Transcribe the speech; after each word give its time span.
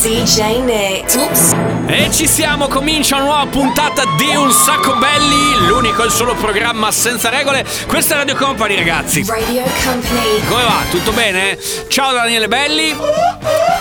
DJ 0.00 0.60
Nick. 0.62 1.16
Oops. 1.16 1.56
E 1.88 2.08
ci 2.12 2.28
siamo, 2.28 2.68
comincia 2.68 3.16
una 3.16 3.24
nuova 3.24 3.46
puntata 3.46 4.04
di 4.16 4.36
Un 4.36 4.52
Sacco 4.52 4.94
Belli, 4.96 5.66
l'unico 5.66 6.02
e 6.02 6.06
il 6.06 6.12
solo 6.12 6.34
programma 6.34 6.92
senza 6.92 7.30
regole. 7.30 7.66
Questa 7.88 8.14
è 8.14 8.18
Radio 8.18 8.36
Company, 8.36 8.76
ragazzi. 8.76 9.24
Radio 9.26 9.62
Company. 9.84 10.44
Come 10.46 10.62
va? 10.62 10.82
Tutto 10.90 11.10
bene? 11.10 11.58
Ciao 11.88 12.12
da 12.12 12.20
Daniele 12.20 12.46
Belli. 12.46 12.94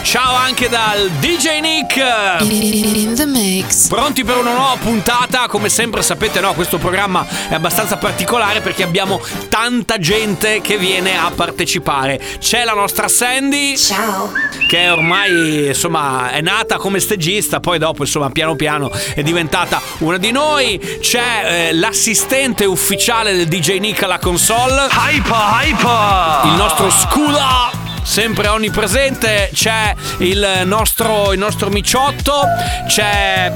Ciao 0.02 0.36
anche 0.36 0.70
dal 0.70 1.10
DJ 1.20 1.60
Nick. 1.60 1.98
In 2.40 3.14
the 3.14 3.26
mix. 3.26 3.88
Pronti 3.88 4.24
per 4.24 4.38
una 4.38 4.54
nuova 4.54 4.78
puntata? 4.80 5.48
Come 5.48 5.70
sempre 5.70 6.02
sapete, 6.02 6.40
no, 6.40 6.54
questo 6.54 6.78
programma 6.78 7.28
è 7.50 7.54
abbastanza 7.54 7.98
particolare 7.98 8.62
perché 8.62 8.84
abbiamo 8.84 9.22
tanta 9.50 10.00
gente 10.00 10.62
che 10.62 10.78
viene 10.78 11.18
a 11.18 11.30
partecipare. 11.36 12.20
C'è 12.40 12.64
la 12.64 12.74
nostra 12.74 13.10
Sandy 13.10 13.78
Ciao. 13.78 14.32
che 14.70 14.90
ormai 14.90 15.68
insomma 15.68 16.07
è 16.32 16.42
nata 16.42 16.78
come 16.78 17.00
stagista, 17.00 17.60
poi 17.60 17.78
dopo 17.78 18.04
insomma 18.04 18.30
piano 18.30 18.56
piano 18.56 18.92
è 19.14 19.24
diventata 19.24 19.82
una 20.00 20.18
di 20.18 20.32
noi. 20.32 20.80
C'è 21.00 21.68
eh, 21.70 21.74
l'assistente 21.74 22.66
ufficiale 22.66 23.36
del 23.36 23.48
DJ 23.48 23.80
Nick 23.80 24.04
alla 24.04 24.20
console. 24.20 24.88
Hyper, 24.92 25.32
hyper! 25.32 26.52
Il 26.52 26.58
nostro 26.58 26.90
scudo 26.90 27.86
sempre 28.04 28.48
onnipresente. 28.48 29.50
C'è 29.54 29.94
il 30.20 30.62
nostro, 30.66 31.34
il 31.34 31.40
nostro 31.40 31.70
miciotto. 31.70 32.42
C'è. 32.88 33.54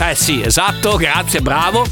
Eh 0.00 0.14
sì, 0.14 0.42
esatto, 0.42 0.96
grazie, 0.96 1.40
bravo. 1.40 1.84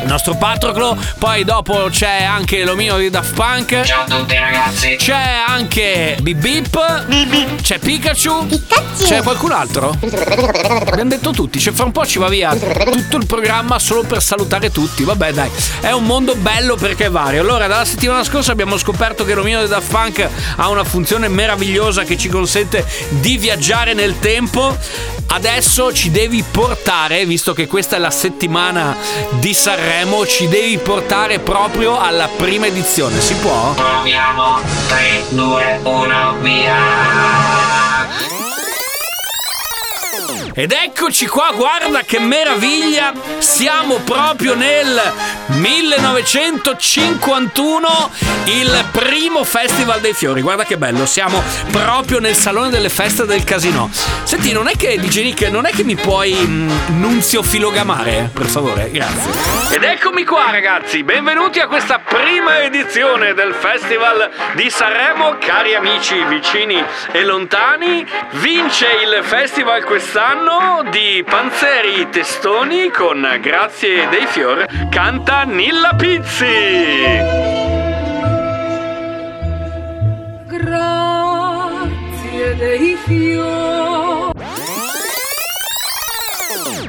Il 0.00 0.06
nostro 0.06 0.36
Patroclo, 0.36 0.96
poi 1.18 1.44
dopo 1.44 1.88
c'è 1.90 2.22
anche 2.22 2.64
l'omino 2.64 2.96
di 2.96 3.10
Daft 3.10 3.34
Punk. 3.34 3.82
Ciao 3.82 4.02
a 4.02 4.04
tutti 4.04 4.36
ragazzi. 4.36 4.96
C'è 4.96 5.42
anche 5.46 6.16
Bip 6.20 6.38
Bip. 6.38 7.60
C'è 7.60 7.78
Pikachu. 7.78 8.46
C'è 8.98 9.22
qualcun 9.22 9.52
altro? 9.52 9.96
Abbiamo 10.00 11.10
detto 11.10 11.30
tutti, 11.30 11.60
cioè 11.60 11.72
fra 11.72 11.84
un 11.84 11.92
po' 11.92 12.06
ci 12.06 12.18
va 12.18 12.28
via 12.28 12.54
tutto 12.54 13.16
il 13.16 13.26
programma 13.26 13.78
solo 13.78 14.02
per 14.02 14.22
salutare 14.22 14.70
tutti. 14.70 15.04
Vabbè, 15.04 15.32
dai, 15.32 15.50
è 15.80 15.92
un 15.92 16.04
mondo 16.04 16.34
bello 16.34 16.76
perché 16.76 17.06
è 17.06 17.10
vario. 17.10 17.40
Allora, 17.40 17.66
dalla 17.66 17.84
settimana 17.84 18.24
scorsa 18.24 18.52
abbiamo 18.52 18.76
scoperto 18.78 19.24
che 19.24 19.34
l'omino 19.34 19.62
di 19.62 19.68
Daft 19.68 19.90
Punk 19.90 20.28
ha 20.56 20.68
una 20.68 20.84
funzione 20.84 21.28
meravigliosa 21.28 22.04
che 22.04 22.16
ci 22.16 22.28
consente 22.28 22.84
di 23.08 23.36
viaggiare 23.36 23.94
nel 23.94 24.18
tempo. 24.18 24.76
Adesso 25.30 25.92
ci 25.92 26.10
devi 26.10 26.42
portare, 26.42 27.26
visto 27.26 27.52
che 27.52 27.66
questa 27.66 27.96
è 27.96 27.98
la 27.98 28.10
settimana 28.10 28.96
di 29.32 29.52
Sanremo, 29.52 29.67
ci 30.24 30.48
devi 30.48 30.78
portare 30.78 31.40
proprio 31.40 31.98
alla 31.98 32.26
prima 32.26 32.64
edizione. 32.64 33.20
Si 33.20 33.34
può? 33.34 33.74
Proviamo. 33.74 34.60
3, 34.88 35.24
2, 35.28 35.80
1, 35.82 36.36
via. 36.40 37.97
Ed 40.58 40.72
eccoci 40.72 41.28
qua, 41.28 41.52
guarda 41.54 42.00
che 42.00 42.18
meraviglia! 42.18 43.12
Siamo 43.38 43.98
proprio 43.98 44.56
nel 44.56 45.00
1951, 45.46 48.10
il 48.46 48.84
primo 48.90 49.44
Festival 49.44 50.00
dei 50.00 50.14
Fiori. 50.14 50.40
Guarda 50.40 50.64
che 50.64 50.76
bello, 50.76 51.06
siamo 51.06 51.40
proprio 51.70 52.18
nel 52.18 52.34
salone 52.34 52.70
delle 52.70 52.88
feste 52.88 53.24
del 53.24 53.44
casino. 53.44 53.88
Senti, 54.24 54.50
non 54.50 54.66
è 54.66 54.76
che 54.76 54.98
DJ 54.98 55.22
Nick, 55.22 55.48
non 55.48 55.64
è 55.64 55.70
che 55.70 55.84
mi 55.84 55.94
puoi 55.94 56.34
mm, 56.34 56.98
nunzio 56.98 57.44
filogamare, 57.44 58.28
per 58.34 58.46
favore, 58.46 58.90
grazie. 58.90 59.30
Ed 59.70 59.84
eccomi 59.84 60.24
qua, 60.24 60.50
ragazzi, 60.50 61.04
benvenuti 61.04 61.60
a 61.60 61.68
questa 61.68 62.00
prima 62.00 62.62
edizione 62.62 63.32
del 63.32 63.54
Festival 63.54 64.28
di 64.54 64.68
Sanremo, 64.70 65.36
cari 65.38 65.76
amici 65.76 66.20
vicini 66.24 66.84
e 67.12 67.24
lontani. 67.24 68.04
Vince 68.40 68.88
il 69.04 69.20
festival 69.22 69.84
quest'anno 69.84 70.46
di 70.90 71.22
Panzeri 71.28 72.08
Testoni 72.08 72.90
con 72.90 73.26
Grazie 73.40 74.08
dei 74.08 74.26
Fior 74.26 74.66
canta 74.88 75.42
Nilla 75.42 75.94
Pizzi. 75.94 77.57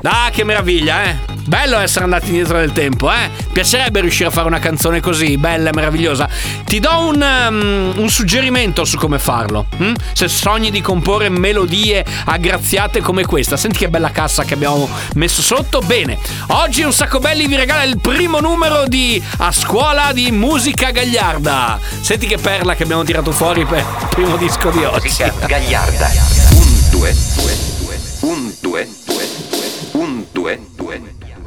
Ah, 0.04 0.30
che 0.32 0.44
meraviglia, 0.44 1.04
eh! 1.04 1.18
Bello 1.50 1.80
essere 1.80 2.04
andati 2.04 2.28
indietro 2.28 2.58
nel 2.58 2.72
tempo, 2.72 3.12
eh? 3.12 3.30
Piacerebbe 3.52 4.02
riuscire 4.02 4.30
a 4.30 4.32
fare 4.32 4.48
una 4.48 4.60
canzone 4.60 5.02
così, 5.02 5.38
bella 5.38 5.70
e 5.70 5.74
meravigliosa. 5.74 6.30
Ti 6.64 6.80
do 6.80 7.08
un, 7.08 7.22
um, 7.22 7.94
un 7.98 8.10
suggerimento 8.10 8.86
su 8.86 8.98
come 8.98 9.18
farlo. 9.18 9.66
hm? 9.78 9.94
Se 10.14 10.28
sogni 10.28 10.70
di 10.70 10.80
comporre 10.82 11.30
melodie 11.30 12.06
aggraziate 12.26 13.02
come 13.02 13.26
questa, 13.26 13.58
senti 13.58 13.80
che 13.80 13.90
bella 13.90 14.12
cassa 14.12 14.44
che 14.44 14.54
abbiamo 14.54 14.88
messo 15.16 15.42
sotto. 15.42 15.80
Bene, 15.80 16.20
oggi 16.48 16.84
un 16.84 16.94
sacco 16.94 17.20
belli 17.20 17.48
vi 17.48 17.56
regala 17.56 17.82
il 17.84 18.00
primo 18.00 18.40
numero 18.40 18.86
di 18.88 19.22
A 19.38 19.52
scuola 19.52 20.12
di 20.14 20.32
musica 20.32 20.92
gagliarda. 20.92 21.80
Senti 22.00 22.28
che 22.28 22.38
perla 22.38 22.76
che 22.76 22.84
abbiamo 22.84 23.04
tirato 23.04 23.32
fuori 23.32 23.66
per 23.66 23.80
il 23.80 24.08
primo 24.10 24.38
disco 24.38 24.70
di 24.70 24.84
oggi. 24.84 25.10
Gagliarda. 25.48 26.12
Un, 26.52 26.90
due, 26.92 27.16
due, 27.36 27.69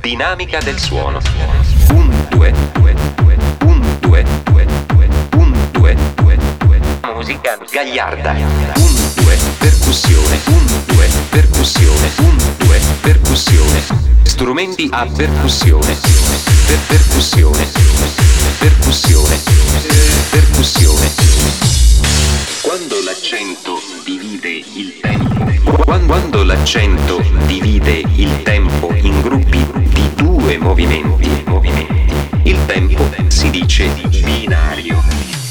Dinamica 0.02 0.58
del 0.58 0.80
suono. 0.80 1.20
Un, 1.92 2.26
due, 2.28 2.52
due, 2.72 2.92
due. 3.14 3.36
Un, 3.64 3.98
due, 4.00 4.24
due, 4.42 4.66
due. 4.88 5.08
Un, 5.36 5.68
due, 5.70 5.96
due, 6.16 6.38
due. 6.58 6.80
Musica 7.14 7.56
gagliarda. 7.70 8.32
Un, 8.32 9.12
due, 9.14 9.38
percussione. 9.58 10.40
Un, 10.46 10.66
due, 10.86 11.08
percussione. 11.30 12.10
Un, 12.16 12.36
due, 12.58 12.80
percussione. 13.00 13.80
Strumenti 14.24 14.88
a 14.90 15.06
percussione. 15.06 15.96
Per 16.66 16.78
percussione. 16.88 17.64
Percussione. 18.58 19.40
Percussione. 20.30 21.10
Quando 22.60 23.00
l'accento 23.04 23.80
divide 24.04 24.48
il 24.48 24.91
Quando 25.74 26.42
l'accento 26.44 27.22
divide 27.46 28.02
il 28.16 28.42
tempo 28.42 28.92
in 28.92 29.22
gruppi 29.22 29.66
di 29.88 30.10
due 30.14 30.58
movimenti, 30.58 31.30
il 32.42 32.58
tempo 32.66 33.08
si 33.28 33.48
dice 33.48 33.88
binario. 34.22 35.41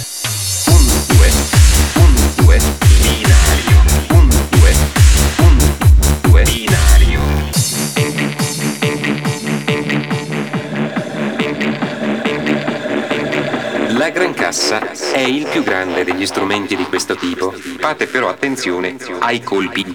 Cassa 14.52 14.82
è 15.14 15.20
il 15.20 15.48
più 15.48 15.64
grande 15.64 16.04
degli 16.04 16.26
strumenti 16.26 16.76
di 16.76 16.84
questo 16.84 17.16
tipo. 17.16 17.54
Fate 17.80 18.06
però 18.06 18.28
attenzione 18.28 18.98
ai 19.20 19.42
colpi 19.42 19.90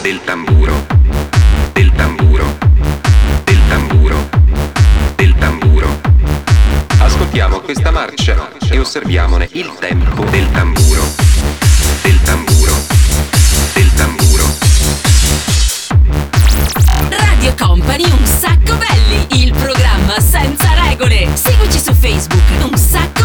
del 0.00 0.20
tamburo, 0.22 0.86
del 1.72 1.90
tamburo, 1.90 2.56
del 3.42 3.60
tamburo, 3.68 4.28
del 5.16 5.34
tamburo. 5.34 6.00
Ascoltiamo 7.00 7.58
questa 7.58 7.90
marcia 7.90 8.48
e 8.70 8.78
osserviamone 8.78 9.48
il 9.54 9.72
tempo 9.80 10.22
del 10.22 10.48
tamburo, 10.52 11.02
del 12.02 12.22
tamburo, 12.22 12.74
del 13.72 13.92
tamburo. 13.94 14.44
Radio 17.10 17.54
Company 17.58 18.04
Un 18.04 18.24
Sacco 18.24 18.76
Belli, 18.76 19.42
il 19.42 19.52
programma 19.52 20.20
senza 20.20 20.74
regole. 20.74 21.28
Seguici 21.34 21.80
su 21.80 21.92
Facebook, 21.92 22.70
Un 22.70 22.76
Sacco 22.78 23.23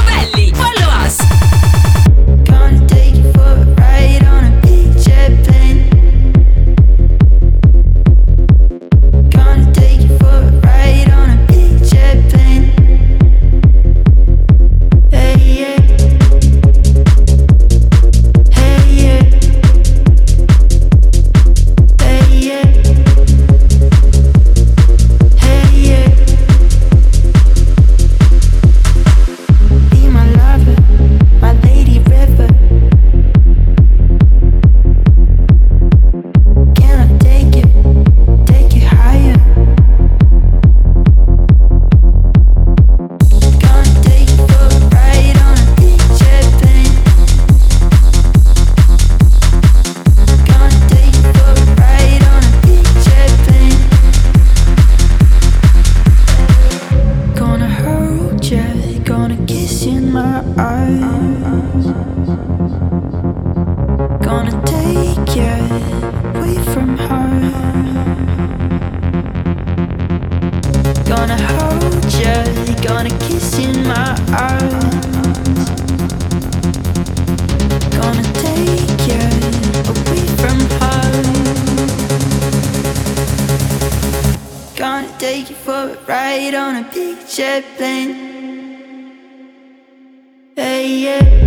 for 85.64 85.72
a 85.72 85.98
ride 86.08 86.56
on 86.56 86.78
a 86.78 86.84
jet 87.28 87.64
plane. 87.78 88.16
Hey 90.56 90.88
yeah. 91.04 91.39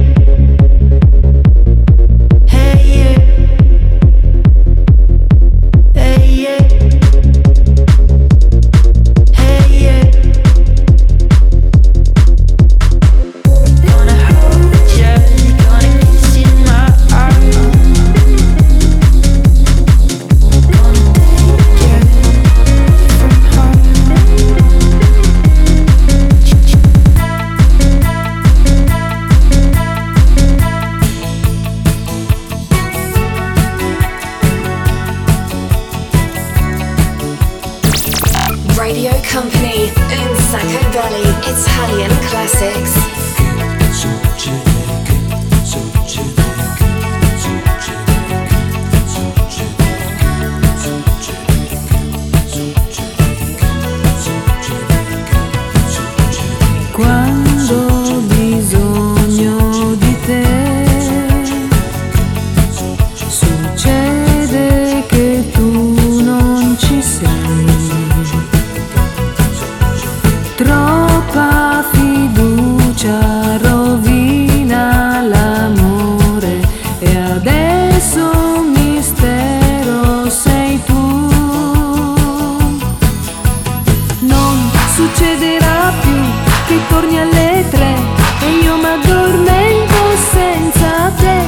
Succederà 85.32 85.92
più 86.02 86.20
che 86.66 86.78
torni 86.88 87.18
alle 87.18 87.64
tre 87.70 87.96
e 88.40 88.48
io 88.64 88.76
m'addormento 88.76 89.94
senza 90.30 91.10
te. 91.16 91.38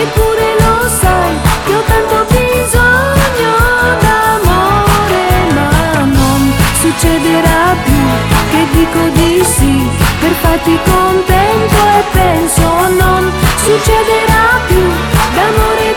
Eppure 0.00 0.56
lo 0.60 0.88
sai 0.88 1.36
che 1.66 1.74
ho 1.74 1.82
tanto 1.86 2.24
bisogno 2.30 3.54
d'amore, 4.00 5.52
ma 5.52 6.04
non 6.04 6.52
succederà 6.80 7.76
più 7.84 8.04
che 8.50 8.66
dico 8.72 9.08
di 9.12 9.44
sì 9.44 9.88
per 10.20 10.32
farti 10.40 10.78
contento 10.82 11.76
e 11.98 12.02
penso 12.12 12.62
non 12.98 13.30
succederà 13.56 14.58
più. 14.66 14.88
D'amore 15.34 15.93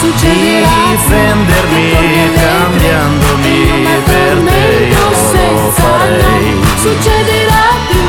succederà. 0.00 0.68
Difendermi 0.90 2.32
cambiandomi 2.34 3.86
per 4.04 4.36
te 4.48 4.88
io 4.88 5.08
lo 5.08 5.70
farei. 5.72 6.60
succederà 6.76 7.64
più, 7.88 8.04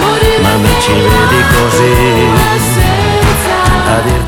morire 0.00 0.42
Ma 0.42 0.54
mi 0.56 0.74
ci 0.80 0.92
vedi 0.92 1.40
così 1.54 2.73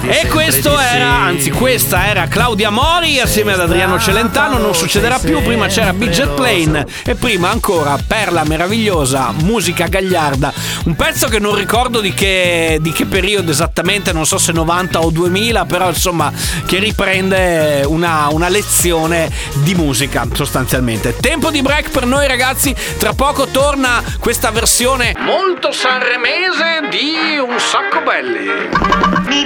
E 0.08 0.28
questo 0.28 0.78
era, 0.78 0.80
sì. 0.80 1.00
anzi 1.00 1.50
questa 1.50 2.06
era 2.06 2.28
Claudia 2.28 2.70
Mori 2.70 3.18
assieme 3.18 3.52
ad 3.52 3.60
Adriano 3.60 3.98
Celentano, 3.98 4.58
non 4.58 4.74
succederà 4.74 5.18
più, 5.18 5.42
prima 5.42 5.66
c'era 5.66 5.92
Big 5.92 6.10
Jet 6.10 6.34
Plane 6.34 6.86
e 7.04 7.14
prima 7.16 7.50
ancora 7.50 7.98
Perla 8.06 8.44
meravigliosa, 8.44 9.32
musica 9.42 9.86
gagliarda, 9.88 10.52
un 10.84 10.94
pezzo 10.94 11.26
che 11.26 11.38
non 11.38 11.54
ricordo 11.56 12.00
di 12.00 12.14
che, 12.14 12.78
di 12.80 12.92
che 12.92 13.06
periodo 13.06 13.50
esattamente, 13.50 14.12
non 14.12 14.26
so 14.26 14.38
se 14.38 14.52
90 14.52 15.00
o 15.00 15.10
2000, 15.10 15.64
però 15.64 15.88
insomma 15.88 16.32
che 16.64 16.78
riprende 16.78 17.82
una, 17.86 18.28
una 18.30 18.48
lezione 18.48 19.30
di 19.54 19.74
musica 19.74 20.26
sostanzialmente. 20.32 21.16
Tempo 21.16 21.50
di 21.50 21.62
break 21.62 21.90
per 21.90 22.06
noi 22.06 22.28
ragazzi, 22.28 22.74
tra 22.98 23.12
poco 23.12 23.46
torna 23.46 24.02
questa 24.20 24.50
versione 24.50 25.14
molto 25.18 25.72
sanremese 25.72 26.88
di 26.90 27.38
Un 27.38 27.58
sacco 27.58 28.00
belli. 28.02 29.45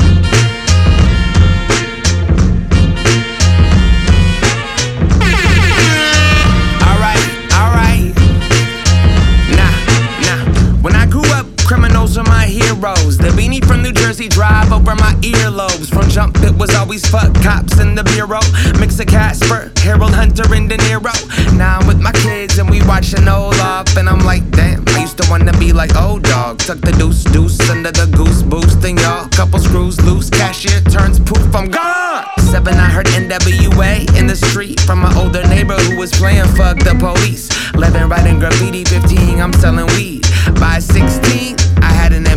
From 13.71 13.83
New 13.83 13.93
Jersey 13.93 14.27
drive 14.27 14.73
over 14.73 14.95
my 14.95 15.13
earlobes. 15.21 15.87
From 15.87 16.09
jump, 16.09 16.35
it 16.43 16.53
was 16.53 16.75
always 16.75 17.07
fuck 17.07 17.33
cops 17.41 17.79
in 17.79 17.95
the 17.95 18.03
bureau. 18.03 18.43
Mix 18.79 18.99
of 18.99 19.07
Casper, 19.07 19.71
Harold 19.77 20.13
Hunter, 20.13 20.43
and 20.53 20.67
De 20.67 20.75
Niro. 20.77 21.15
Now 21.57 21.79
I'm 21.79 21.87
with 21.87 22.01
my 22.01 22.11
kids 22.11 22.57
and 22.57 22.69
we 22.69 22.83
watching 22.85 23.27
Olaf, 23.27 23.95
and 23.95 24.09
I'm 24.09 24.19
like, 24.25 24.43
damn. 24.51 24.83
I 24.89 24.99
used 24.99 25.17
to 25.19 25.29
wanna 25.29 25.53
be 25.57 25.71
like 25.71 25.95
old 25.95 26.23
dog. 26.23 26.59
Tuck 26.59 26.79
the 26.81 26.91
deuce 26.91 27.23
deuce 27.23 27.57
under 27.69 27.91
the 27.91 28.07
goose 28.07 28.43
boost, 28.43 28.83
and 28.83 28.99
y'all 28.99 29.29
couple 29.29 29.59
screws 29.59 29.99
loose. 30.01 30.29
Cashier 30.29 30.81
turns 30.81 31.19
poof, 31.19 31.55
I'm 31.55 31.69
gone. 31.69 32.25
Seven, 32.51 32.75
I 32.75 32.89
heard 32.89 33.07
NWA 33.07 34.17
in 34.19 34.27
the 34.27 34.35
street 34.35 34.81
from 34.81 34.99
my 34.99 35.13
older 35.15 35.47
neighbor 35.47 35.75
who 35.75 35.97
was 35.97 36.11
playing 36.11 36.47
fuck 36.59 36.77
the 36.79 36.95
police. 36.99 37.47
11, 37.73 38.09
writing 38.09 38.39
graffiti. 38.39 38.83
15, 38.83 39.39
I'm 39.39 39.53
selling 39.53 39.87
weed. 39.95 40.25
By 40.59 40.79
16, 40.79 41.55
I 41.81 41.91
had 41.93 42.11
an 42.11 42.27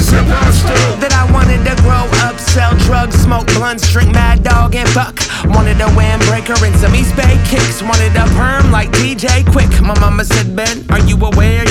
That 0.00 1.12
I 1.12 1.28
wanted 1.30 1.60
to 1.68 1.76
grow 1.84 2.08
up, 2.24 2.40
sell 2.40 2.72
drugs, 2.88 3.16
smoke 3.20 3.46
blunts, 3.52 3.92
drink 3.92 4.12
mad 4.12 4.42
dog, 4.42 4.74
and 4.74 4.88
fuck. 4.90 5.20
Wanted 5.44 5.76
a 5.80 5.88
windbreaker 5.92 6.56
and 6.64 6.74
some 6.80 6.94
East 6.94 7.14
Bay 7.16 7.36
kicks. 7.44 7.82
Wanted 7.82 8.16
a 8.16 8.24
perm 8.32 8.72
like 8.72 8.88
DJ 8.96 9.44
Quick. 9.52 9.68
My 9.82 9.98
mama 10.00 10.24
said, 10.24 10.56
Ben, 10.56 10.84
are 10.90 11.00
you 11.00 11.16
aware 11.20 11.68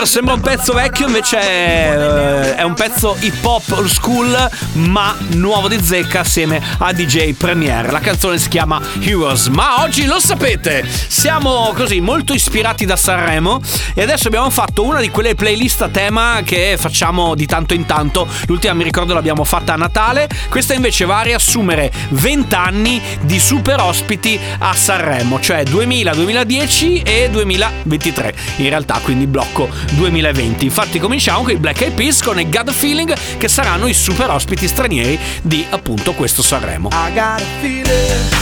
Sembra, 0.00 0.06
sembra, 0.06 0.34
un 0.34 0.40
pezzo 0.40 0.72
vecchio, 0.72 1.06
invece 1.08 1.38
è, 1.40 1.94
eh, 1.94 2.54
è 2.54 2.62
un 2.62 2.72
pezzo 2.72 3.16
hip 3.20 3.44
hop 3.44 3.70
old 3.72 3.88
school, 3.88 4.50
ma 4.74 5.14
nuovo 5.32 5.68
di 5.68 5.78
zecca 5.82 6.20
assieme 6.20 6.62
a 6.78 6.92
DJ 6.92 7.34
Premiere. 7.34 7.90
La 7.90 7.98
canzone 7.98 8.38
si 8.38 8.48
chiama 8.48 8.80
Heroes. 9.00 9.48
Ma 9.48 9.82
oggi 9.82 10.06
lo 10.06 10.18
sapete, 10.18 10.86
siamo 10.88 11.72
così 11.76 12.00
molto 12.00 12.32
ispirati 12.32 12.86
da 12.86 12.96
Sanremo 12.96 13.60
e 13.94 14.02
adesso 14.02 14.28
abbiamo 14.28 14.48
fatto 14.48 14.84
una 14.84 15.00
di 15.00 15.10
quelle 15.10 15.34
playlist 15.34 15.82
a 15.82 15.88
tema 15.88 16.40
che 16.44 16.76
facciamo 16.78 17.34
di 17.34 17.44
tanto 17.44 17.74
in 17.74 17.84
tanto. 17.84 18.26
L'ultima 18.46 18.72
mi 18.72 18.84
ricordo 18.84 19.12
l'abbiamo 19.12 19.44
fatta 19.44 19.74
a 19.74 19.76
Natale. 19.76 20.28
Questa 20.48 20.72
invece 20.72 21.04
va 21.04 21.18
a 21.18 21.22
riassumere 21.22 21.92
20 22.08 22.54
anni 22.54 23.02
di 23.20 23.38
super 23.38 23.80
ospiti 23.80 24.38
a 24.60 24.74
Sanremo, 24.74 25.40
cioè 25.40 25.62
2000, 25.64 26.14
2010 26.14 27.02
e 27.02 27.28
2023. 27.30 28.34
In 28.56 28.68
realtà 28.70 28.98
quindi 29.02 29.26
blocco 29.26 29.88
2020. 29.94 30.64
Infatti 30.64 30.98
cominciamo 30.98 31.42
con 31.42 31.52
i 31.52 31.56
Black 31.56 31.80
Eyed 31.82 31.94
Peas 31.94 32.22
con 32.22 32.38
i 32.38 32.48
God 32.48 32.70
Feeling 32.70 33.14
che 33.38 33.48
saranno 33.48 33.86
i 33.86 33.94
super 33.94 34.30
ospiti 34.30 34.66
stranieri 34.66 35.18
di 35.42 35.64
appunto 35.68 36.12
questo 36.12 36.42
Sanremo. 36.42 36.88
I 36.88 37.12
got 37.12 37.40
a 37.40 37.44
feeling 37.60 38.38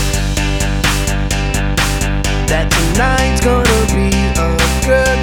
that 2.47 2.69
tonight's 2.71 3.40
gonna 3.43 3.85
be 3.93 4.11
a 4.37 4.57
good 4.85 5.17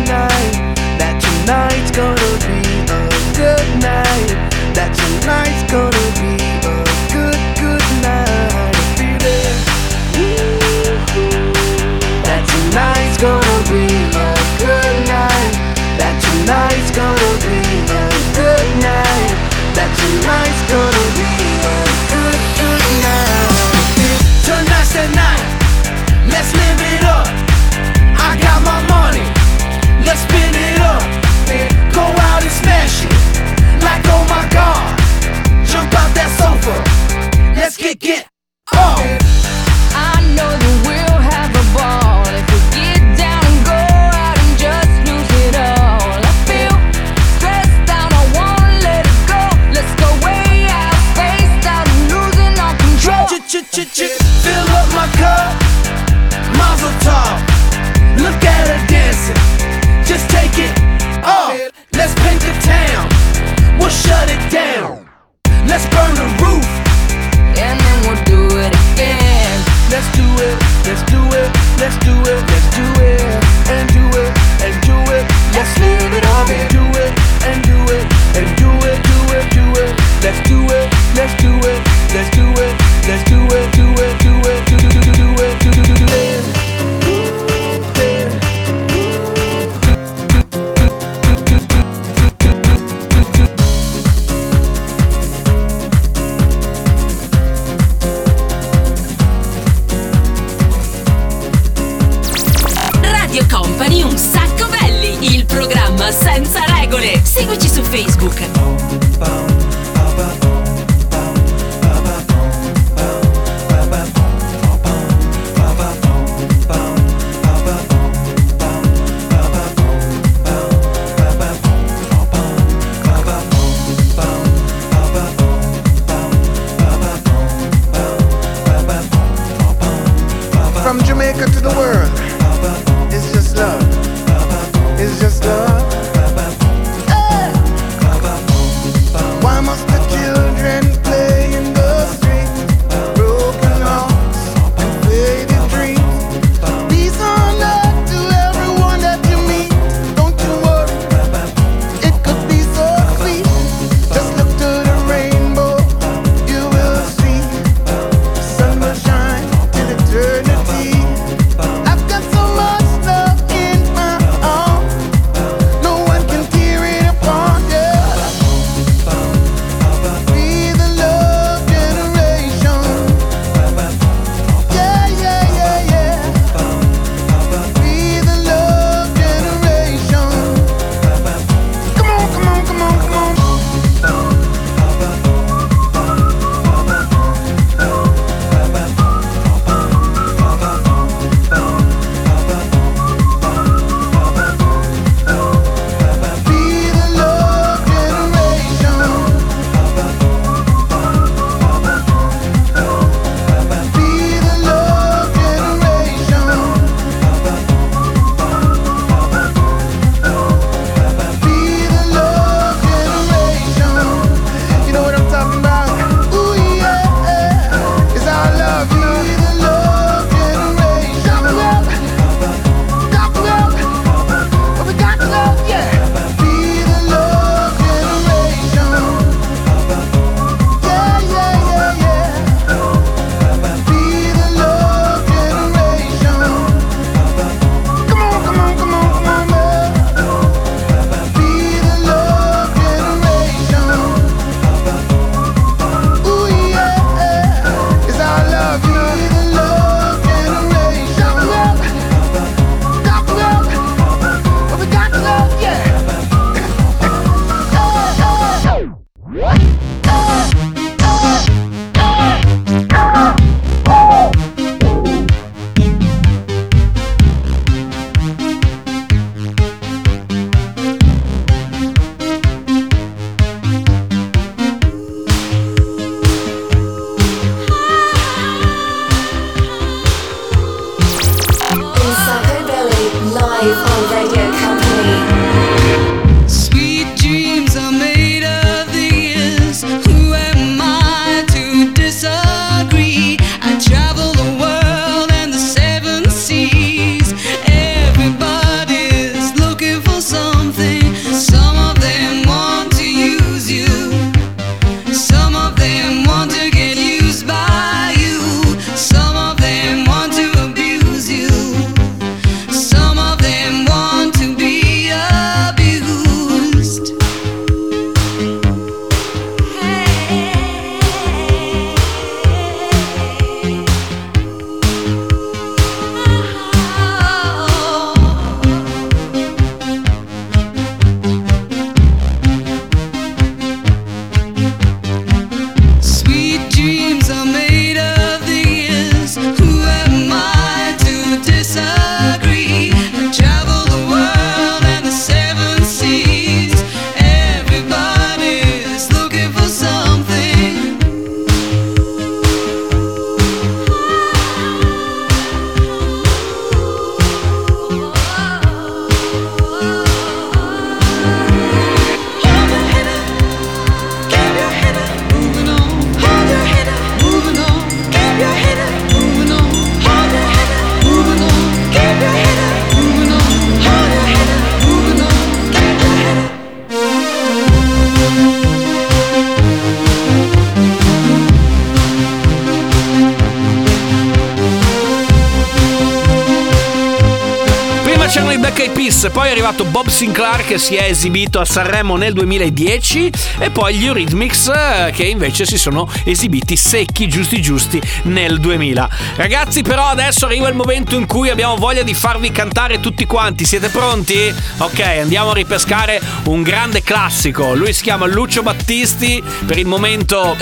arrivato 389.66 389.86
Bob 389.86 390.10
Sinclair 390.10 390.64
che 390.64 390.78
si 390.78 390.96
è 390.96 391.06
esibito 391.06 391.60
a 391.60 391.66
Sanremo 391.66 392.18
nel 392.18 392.34
2010 392.34 393.32
e 393.58 393.72
poi 393.72 393.96
gli 393.96 394.06
Eurythmics 394.06 394.68
eh, 394.68 395.12
che 395.12 395.24
invece 395.24 395.66
si 395.66 395.80
sono 395.80 396.08
esibiti 396.24 396.76
secchi, 396.78 397.28
giusti 397.28 397.60
giusti 397.64 398.00
nel 398.24 398.60
2000. 398.60 399.10
Ragazzi 399.36 399.82
però 399.82 400.06
adesso 400.06 400.46
arriva 400.46 400.68
il 400.68 400.76
momento 400.76 401.16
in 401.16 401.26
cui 401.26 401.50
abbiamo 401.50 401.78
voglia 401.78 402.04
di 402.04 402.14
farvi 402.14 402.52
cantare 402.52 403.00
tutti 403.00 403.26
quanti, 403.26 403.66
siete 403.66 403.90
pronti? 403.90 404.54
Ok, 404.78 405.00
andiamo 405.00 405.50
a 405.50 405.54
ripescare 405.56 406.22
un 406.44 406.62
grande 406.62 407.02
classico, 407.02 407.74
lui 407.74 407.92
si 407.92 408.04
chiama 408.04 408.28
Lucio 408.28 408.62
Battisti, 408.62 409.42
per 409.66 409.80
il 409.80 409.88
momento... 409.88 410.56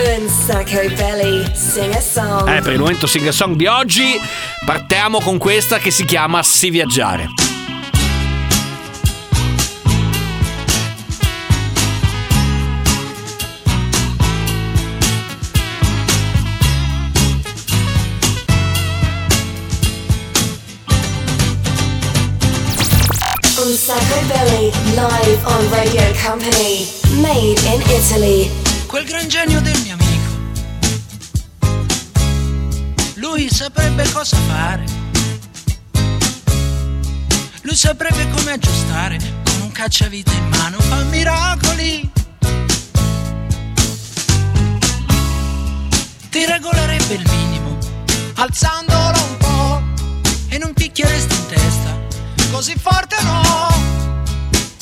Belly, 0.93 1.43
sing 1.53 1.93
a. 1.93 2.55
Eh, 2.55 2.61
per 2.61 2.71
il 2.71 2.79
momento 2.79 3.05
singer 3.05 3.33
song 3.33 3.57
di 3.57 3.65
oggi 3.65 4.17
partiamo 4.65 5.19
con 5.19 5.37
questa 5.37 5.77
che 5.77 5.91
si 5.91 6.05
chiama 6.05 6.41
Si 6.41 6.69
viaggiare. 6.69 7.52
Live 24.95 25.45
on 25.45 25.69
Radio 25.71 26.01
Company. 26.21 26.88
Made 27.21 27.62
in 27.65 27.81
Italy. 27.89 28.51
Quel 28.88 29.05
gran 29.05 29.27
genio 29.27 29.62
del 29.62 29.79
mio 29.81 29.93
amico. 29.93 30.31
Lui 33.15 33.49
saprebbe 33.49 34.09
cosa 34.12 34.38
fare. 34.47 34.83
Lui 37.62 37.75
saprebbe 37.75 38.29
come 38.36 38.51
aggiustare. 38.51 39.17
Con 39.43 39.62
un 39.62 39.71
cacciavite 39.71 40.31
in 40.33 40.47
mano 40.49 40.79
fa 40.79 41.03
miracoli. 41.03 42.12
Ti 46.29 46.45
regolerebbe 46.45 47.13
il 47.13 47.29
minimo, 47.29 47.77
alzandolo 48.36 49.23
un 49.23 49.38
po'. 49.38 49.81
E 50.49 50.57
non 50.57 50.73
picchieresti 50.73 51.36
in 51.36 51.45
testa. 51.47 51.97
Così 52.51 52.75
forte 52.79 53.15
no. 53.23 53.72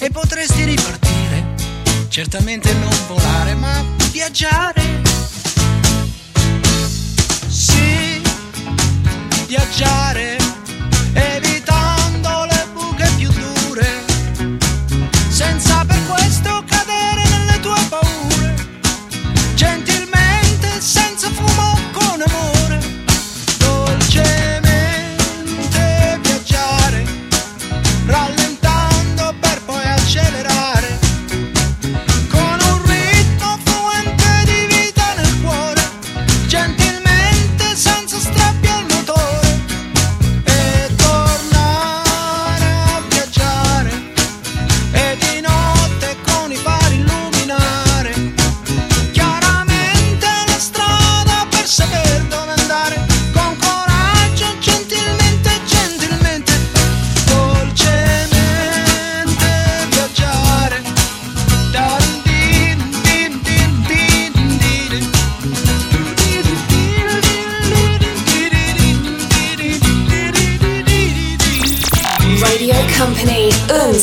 E 0.04 0.10
potresti 0.10 0.64
ripartire. 0.64 1.54
Certamente 2.10 2.74
non 2.74 2.90
volare, 3.08 3.54
ma 3.54 3.86
viaggiare. 4.12 4.82
Sì, 7.48 8.20
viaggiare, 9.46 10.38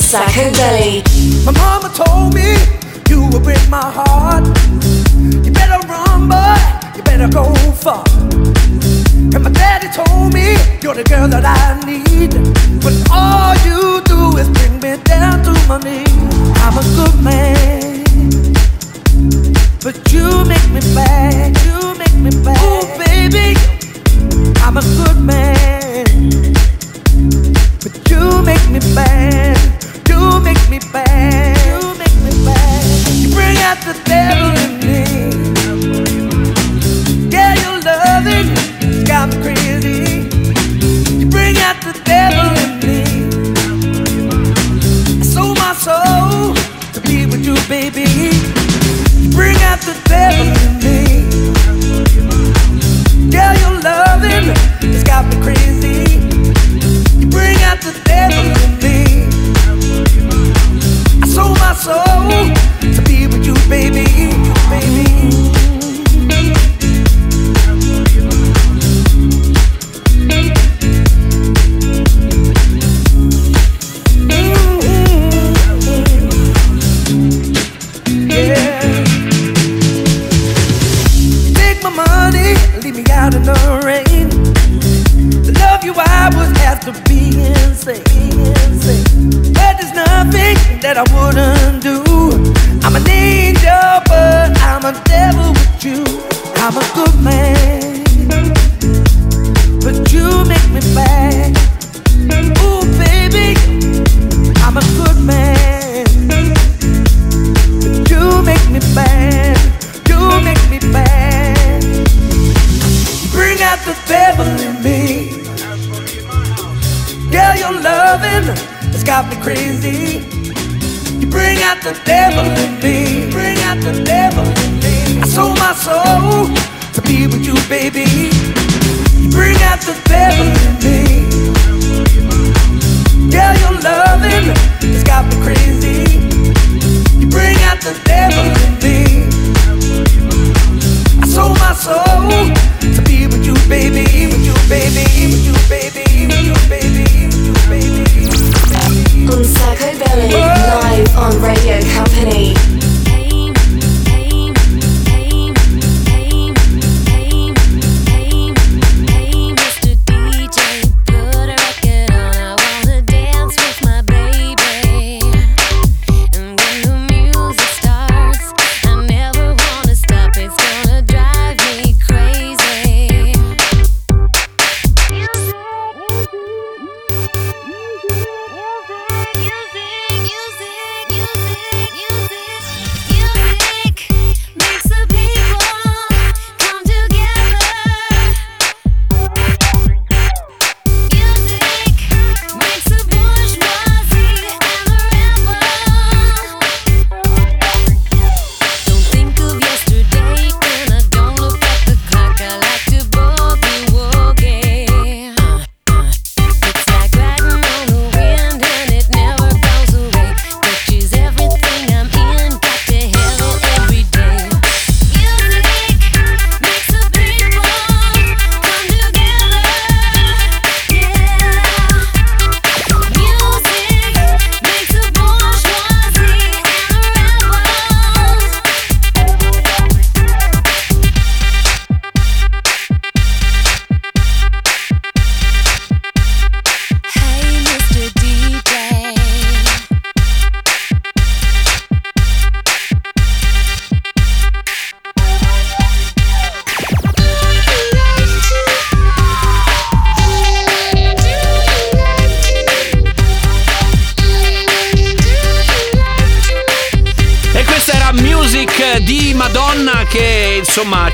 sacco 0.08 0.50
belly. 0.56 1.02
My 1.44 1.52
mama 1.52 1.90
told 1.92 2.32
me 2.32 2.56
you 3.10 3.28
will 3.28 3.40
break 3.40 3.60
my 3.68 3.84
heart. 3.84 4.42
You 5.44 5.52
better 5.52 5.86
run, 5.86 6.30
boy. 6.32 6.56
You 6.96 7.02
better 7.02 7.28
go 7.28 7.44
far. 7.72 8.04
And 9.34 9.42
my 9.44 9.50
daddy 9.50 9.88
told 9.92 10.32
me 10.32 10.56
you're 10.80 10.94
the 10.94 11.04
girl 11.04 11.28
that 11.28 11.44
I 11.44 11.76
need. 11.84 12.32
But 12.80 12.96
all 13.12 13.52
you 13.68 14.00
do 14.08 14.38
is 14.40 14.48
bring 14.48 14.80
me 14.80 14.96
down 15.04 15.44
to 15.44 15.52
my 15.68 15.76
knees. 15.76 16.08
I'm 16.64 16.78
a 16.80 16.84
good 16.96 17.16
man. 17.22 18.00
But 19.84 19.96
you 20.10 20.24
make 20.48 20.68
me 20.72 20.80
bad. 20.96 21.52
You 21.66 21.92
make 22.00 22.16
me 22.16 22.30
bad. 22.42 22.56
Oh, 22.64 22.80
baby. 22.96 23.60
I'm 24.64 24.78
a 24.78 24.84
good 24.96 25.20
man. 25.20 26.06
But 27.84 27.94
you 28.08 28.42
make 28.42 28.64
me 28.70 28.80
bad. 28.94 29.47
Me 30.78 30.92
bad. 30.92 31.66
You 31.66 31.98
make 31.98 32.14
me 32.22 32.30
bad. 32.44 32.84
You 33.10 33.34
bring 33.34 33.56
out 33.58 33.78
the 33.82 34.00
devil 34.04 34.37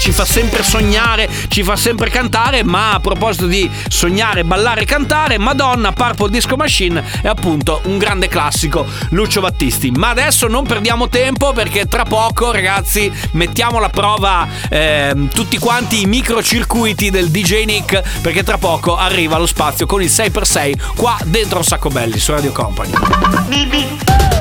ci 0.04 0.12
fa 0.12 0.26
sempre 0.26 0.62
sognare, 0.62 1.30
ci 1.48 1.62
fa 1.62 1.76
sempre 1.76 2.10
cantare, 2.10 2.62
ma 2.62 2.92
a 2.92 3.00
proposito 3.00 3.46
di 3.46 3.70
sognare, 3.88 4.44
ballare 4.44 4.82
e 4.82 4.84
cantare, 4.84 5.38
Madonna 5.38 5.92
Purple 5.92 6.28
Disco 6.28 6.56
Machine 6.56 7.02
è 7.22 7.26
appunto 7.26 7.80
un 7.84 7.96
grande 7.96 8.28
classico, 8.28 8.84
Lucio 9.12 9.40
Battisti. 9.40 9.90
Ma 9.92 10.10
adesso 10.10 10.46
non 10.46 10.66
perdiamo 10.66 11.08
tempo 11.08 11.54
perché 11.54 11.86
tra 11.86 12.04
poco 12.04 12.52
ragazzi 12.52 13.10
mettiamo 13.30 13.78
alla 13.78 13.88
prova 13.88 14.46
ehm, 14.68 15.28
tutti 15.28 15.56
quanti 15.56 16.02
i 16.02 16.04
microcircuiti 16.04 17.08
del 17.08 17.30
DJ 17.30 17.64
Nick 17.64 18.20
perché 18.20 18.42
tra 18.42 18.58
poco 18.58 18.98
arriva 18.98 19.38
lo 19.38 19.46
spazio 19.46 19.86
con 19.86 20.02
il 20.02 20.10
6x6 20.10 20.96
qua 20.96 21.16
dentro 21.24 21.56
un 21.56 21.64
sacco 21.64 21.88
belli 21.88 22.18
su 22.18 22.30
Radio 22.30 22.52
Company. 22.52 22.90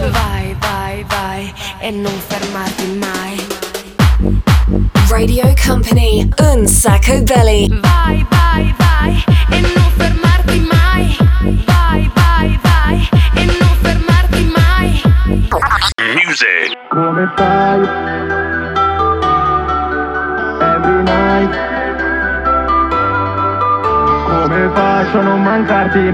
Vai, 0.09 0.57
vai, 0.59 1.05
vai 1.07 1.53
e 1.79 1.89
non 1.89 2.11
fermarti 2.27 2.99
mai. 2.99 4.52
Radio 5.07 5.53
Company, 5.65 6.27
un 6.39 6.65
sacco 6.65 7.21
belly. 7.21 7.67
Vai, 7.79 8.25
vai, 8.29 8.75
vai 8.77 9.23
e 9.49 9.61
non 9.61 9.91
fermarti 9.95 10.59
mai. 10.61 11.15
Vai, 11.65 12.11
vai, 12.15 12.59
vai 12.63 13.09
e 13.35 13.45
non 13.45 13.75
fermarti 13.81 14.51
mai. 14.55 15.01
Music. 16.15 16.77
Come 16.89 17.29
stai? 17.33 17.79
Every 20.59 21.03
night 21.03 21.53
Come 24.27 24.69
faccio 24.73 25.19
a 25.19 25.21
non 25.21 25.41
mancarti? 25.41 26.11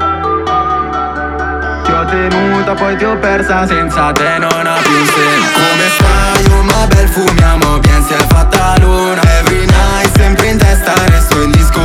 Ti 1.83 1.91
ho 1.91 2.05
tenuta 2.05 2.73
poi 2.75 2.95
ti 2.95 3.03
ho 3.03 3.17
persa 3.17 3.67
Senza 3.67 4.11
te 4.13 4.37
non 4.37 4.65
ha 4.65 4.77
più 4.81 5.05
senso 5.05 5.59
Come 5.59 5.89
stai? 5.89 6.08
Ma 6.69 6.87
bel 6.87 7.07
fumiamo 7.07 7.79
Bien 7.79 8.03
si 8.05 8.13
è 8.13 8.25
fatta 8.27 8.75
luna 8.79 9.21
Every 9.39 9.65
night 9.65 10.15
sempre 10.17 10.47
in 10.47 10.57
testa 10.57 10.93
Resto 11.07 11.41
in 11.41 11.51
disco 11.51 11.81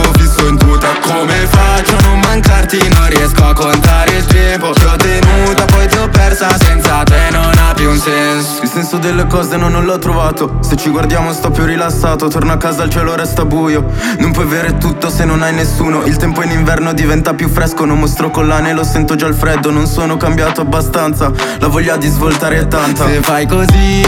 Come 1.06 1.46
faccio 1.46 1.96
a 1.96 2.00
non 2.02 2.18
mancarti? 2.20 2.78
Non 2.88 3.08
riesco 3.08 3.44
a 3.44 3.52
contare 3.52 4.16
il 4.16 4.24
tempo 4.24 4.70
Ti 4.70 4.84
ho 4.84 4.96
tenuta 4.96 5.64
poi 5.66 5.86
ti 5.86 5.96
ho 5.98 6.08
persa 6.08 6.56
Senza 6.58 7.02
te 7.04 7.30
non 7.30 7.52
ha 7.58 7.74
più 7.74 7.90
un 7.90 7.98
senso. 7.98 8.66
Senso 8.66 8.98
delle 8.98 9.26
cose 9.26 9.56
no, 9.56 9.68
non 9.68 9.84
l'ho 9.84 9.98
trovato. 9.98 10.58
Se 10.60 10.76
ci 10.76 10.88
guardiamo 10.88 11.32
sto 11.32 11.50
più 11.50 11.64
rilassato. 11.64 12.28
Torno 12.28 12.52
a 12.52 12.56
casa 12.56 12.82
il 12.84 12.90
cielo 12.90 13.14
resta 13.14 13.44
buio. 13.44 13.84
Non 14.18 14.32
puoi 14.32 14.46
avere 14.46 14.78
tutto 14.78 15.10
se 15.10 15.24
non 15.24 15.42
hai 15.42 15.52
nessuno. 15.52 16.04
Il 16.04 16.16
tempo 16.16 16.42
in 16.42 16.50
inverno 16.50 16.92
diventa 16.92 17.34
più 17.34 17.48
fresco. 17.48 17.84
Non 17.84 17.98
mostro 17.98 18.30
collane, 18.30 18.72
lo 18.72 18.84
sento 18.84 19.14
già 19.16 19.26
il 19.26 19.34
freddo. 19.34 19.70
Non 19.70 19.86
sono 19.86 20.16
cambiato 20.16 20.60
abbastanza. 20.60 21.30
La 21.58 21.68
voglia 21.68 21.96
di 21.96 22.08
svoltare 22.08 22.58
è 22.58 22.68
tanta. 22.68 23.06
Se 23.06 23.20
fai 23.22 23.46
così 23.46 24.02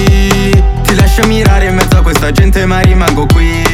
Ti 0.82 0.94
lascio 0.94 1.26
mirare 1.26 1.66
in 1.66 1.74
mezzo 1.74 1.96
a 1.96 2.02
questa 2.02 2.30
gente 2.32 2.64
ma 2.66 2.80
rimango 2.80 3.26
qui 3.26 3.65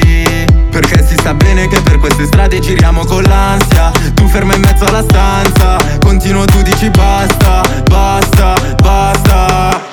perché 0.72 1.06
si 1.06 1.14
sa 1.22 1.34
bene 1.34 1.68
che 1.68 1.80
per 1.82 1.98
queste 1.98 2.24
strade 2.24 2.58
giriamo 2.58 3.04
con 3.04 3.22
l'ansia. 3.22 3.92
Tu 4.14 4.26
ferma 4.26 4.54
in 4.54 4.62
mezzo 4.62 4.86
alla 4.86 5.02
stanza 5.02 5.76
Continuo 6.00 6.44
tu 6.46 6.62
dici 6.62 6.88
basta, 6.90 7.60
basta, 7.88 8.54
basta 8.80 9.91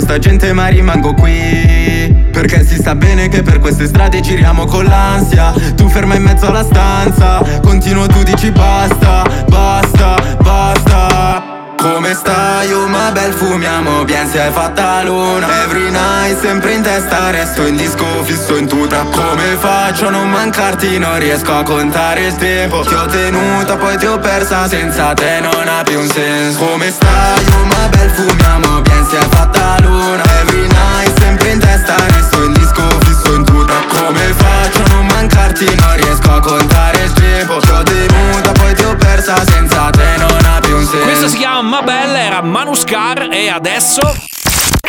questa 0.00 0.18
gente 0.18 0.52
ma 0.54 0.68
rimango 0.68 1.12
qui 1.12 2.28
Perché 2.32 2.64
si 2.64 2.80
sa 2.80 2.94
bene 2.94 3.28
che 3.28 3.42
per 3.42 3.58
queste 3.58 3.86
strade 3.86 4.20
giriamo 4.20 4.64
con 4.64 4.84
l'ansia 4.84 5.52
Tu 5.76 5.88
ferma 5.88 6.14
in 6.14 6.22
mezzo 6.22 6.46
alla 6.46 6.64
stanza 6.64 7.42
Continuo 7.60 8.06
tu 8.06 8.22
dici 8.22 8.50
basta, 8.50 9.24
basta, 9.46 10.14
basta 10.40 11.58
come 11.80 12.12
stai? 12.12 12.70
Oh 12.74 12.86
ma 12.88 13.10
bel 13.10 13.32
fumiamo, 13.32 14.04
bien 14.04 14.28
si 14.28 14.36
è 14.36 14.50
fatta 14.50 15.02
luna 15.02 15.62
Every 15.62 15.90
night 15.90 16.38
sempre 16.38 16.74
in 16.74 16.82
testa, 16.82 17.30
resto 17.30 17.64
in 17.64 17.74
disco 17.74 18.04
fisso 18.22 18.54
in 18.56 18.66
tuta 18.66 19.06
Come 19.10 19.56
faccio 19.58 20.08
a 20.08 20.10
non 20.10 20.28
mancarti? 20.28 20.98
Non 20.98 21.18
riesco 21.18 21.56
a 21.56 21.62
contare 21.62 22.26
il 22.26 22.36
tempo 22.36 22.80
Ti 22.80 22.92
ho 22.92 23.06
tenuta, 23.06 23.78
poi 23.78 23.96
ti 23.96 24.04
ho 24.04 24.18
persa, 24.18 24.68
senza 24.68 25.14
te 25.14 25.40
non 25.40 25.66
ha 25.66 25.82
più 25.82 25.98
un 25.98 26.08
senso 26.10 26.58
Come 26.58 26.90
stai? 26.90 27.44
Oh 27.54 27.64
ma 27.64 27.79
bel 28.00 28.10
fumiamo, 28.10 28.80
bien 28.82 29.06
si 29.06 29.16
è 29.16 29.28
fatta 29.28 29.76
luna. 29.80 30.22
Every 30.40 30.66
night 30.66 31.18
sempre 31.18 31.50
in 31.50 31.58
testa, 31.58 31.94
resto 32.08 32.44
in 32.44 32.52
disco 32.52 32.82
fisso 33.04 33.34
in 33.34 33.44
tuta. 33.44 33.74
Come 33.88 34.32
faccio 34.34 34.82
a 34.82 34.88
non 34.88 35.06
mancarti? 35.06 35.64
Non 35.64 35.96
riesco 35.96 36.30
a 36.32 36.40
contare 36.40 37.04
il 37.04 37.12
tempo. 37.12 37.58
Ti 37.58 37.70
ho 37.70 37.82
tenuta, 37.82 38.52
poi 38.52 38.74
ti 38.74 38.84
ho 38.84 38.96
persa, 38.96 39.44
senza 39.44 39.90
te 39.90 40.16
non 40.16 40.44
ha 40.44 40.60
più 40.60 40.76
un 40.76 40.86
senso. 40.86 41.04
Questa 41.04 41.28
si 41.28 41.36
chiama 41.36 41.62
Mabel, 41.62 42.14
era 42.14 42.42
Manuscar 42.42 43.28
e 43.30 43.48
adesso... 43.48 44.00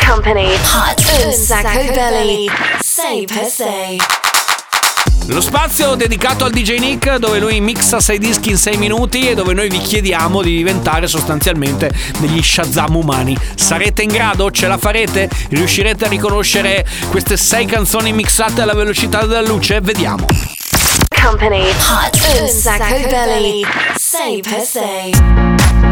Company. 0.06 0.52
Hot. 0.52 1.24
Un 1.24 1.32
sacco 1.32 1.92
belly. 1.92 2.50
Say 2.80 3.24
per 3.26 3.44
se. 3.44 4.21
Lo 5.26 5.40
spazio 5.40 5.94
dedicato 5.94 6.44
al 6.44 6.50
DJ 6.50 6.78
Nick 6.78 7.16
dove 7.16 7.38
lui 7.38 7.60
mixa 7.60 8.00
6 8.00 8.18
dischi 8.18 8.50
in 8.50 8.56
6 8.56 8.76
minuti 8.76 9.28
e 9.28 9.34
dove 9.34 9.54
noi 9.54 9.68
vi 9.68 9.78
chiediamo 9.78 10.42
di 10.42 10.56
diventare 10.56 11.06
sostanzialmente 11.06 11.92
degli 12.18 12.42
Shazam 12.42 12.96
umani. 12.96 13.36
Sarete 13.54 14.02
in 14.02 14.10
grado? 14.10 14.50
Ce 14.50 14.66
la 14.66 14.78
farete? 14.78 15.30
Riuscirete 15.50 16.06
a 16.06 16.08
riconoscere 16.08 16.84
queste 17.08 17.36
6 17.36 17.66
canzoni 17.66 18.12
mixate 18.12 18.62
alla 18.62 18.74
velocità 18.74 19.24
della 19.24 19.42
luce? 19.42 19.80
Vediamo. 19.80 20.26
Company 21.08 21.68
Hot 21.68 22.40
un 22.40 22.48
sacco 22.48 23.08
belly 23.08 23.64
6 23.94 24.40
per 24.40 24.60
6 24.60 25.91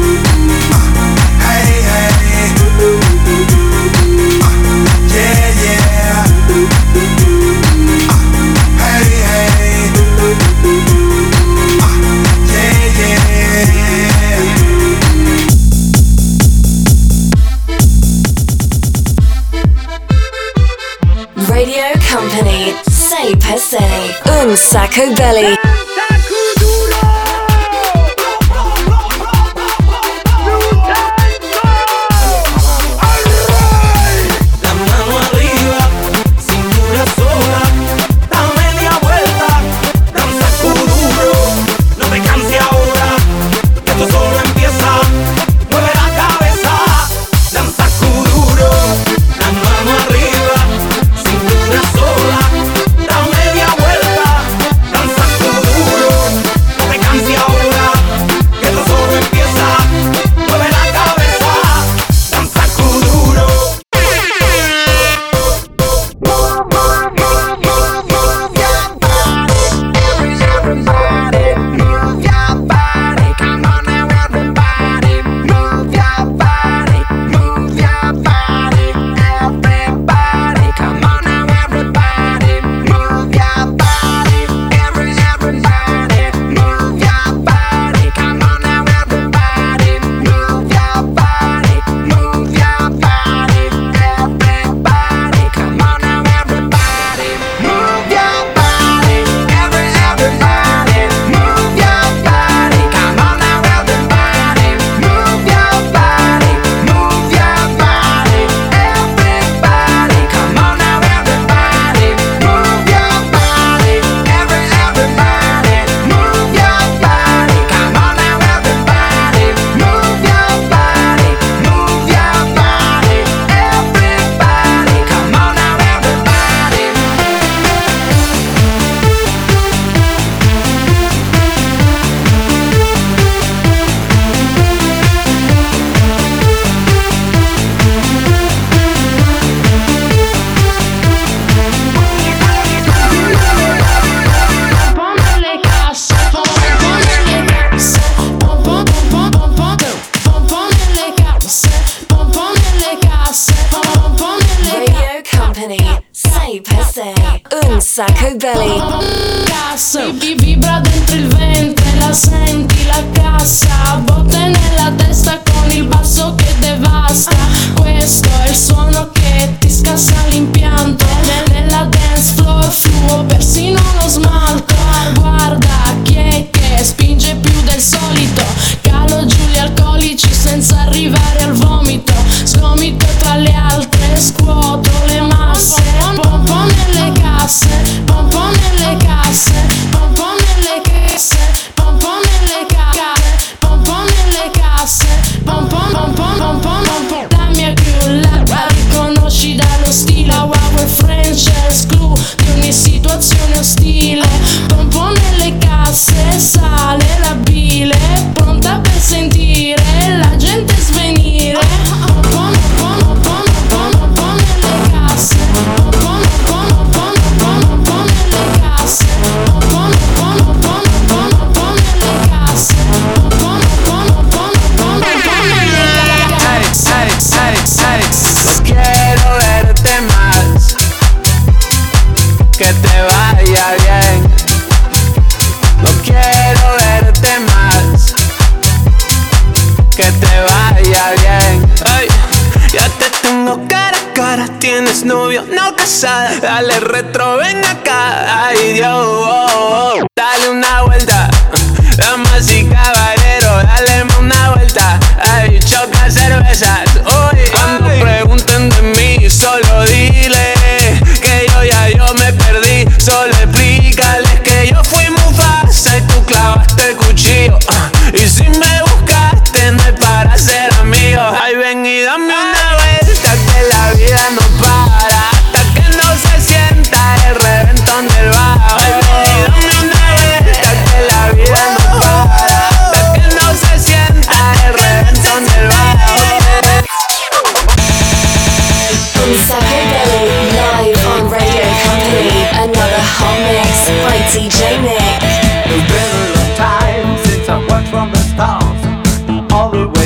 Se. 24.51 24.51
Un 24.51 24.57
sacco 24.57 25.01
belly. 25.15 25.80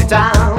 down. 0.07 0.54